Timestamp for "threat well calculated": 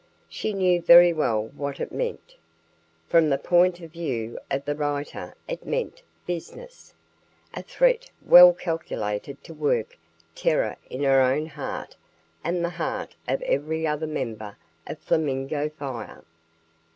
7.61-9.43